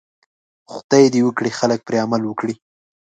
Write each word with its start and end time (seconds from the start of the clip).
خدای 0.71 1.05
دې 1.13 1.21
وکړي 1.25 1.51
خلک 1.59 1.79
پرې 1.87 1.97
عمل 2.05 2.21
وکړي. 2.25 2.53